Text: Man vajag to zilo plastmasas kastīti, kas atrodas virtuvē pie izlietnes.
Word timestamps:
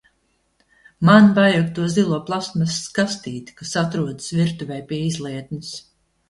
Man 1.09 1.27
vajag 1.39 1.67
to 1.75 1.85
zilo 1.95 2.19
plastmasas 2.29 2.87
kastīti, 2.95 3.55
kas 3.61 3.75
atrodas 3.83 4.31
virtuvē 4.39 4.81
pie 4.91 5.01
izlietnes. 5.13 5.77